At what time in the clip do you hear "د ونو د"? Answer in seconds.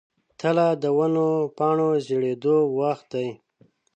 0.81-1.49